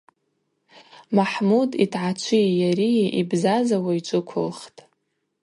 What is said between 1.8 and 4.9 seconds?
йтгӏачви йари йбзазауа йджвыквылхтӏ.